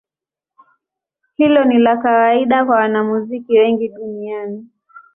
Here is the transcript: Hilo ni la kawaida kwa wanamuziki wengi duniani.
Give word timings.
Hilo 1.37 1.63
ni 1.63 1.79
la 1.79 1.97
kawaida 1.97 2.65
kwa 2.65 2.75
wanamuziki 2.75 3.59
wengi 3.59 3.87
duniani. 3.89 4.67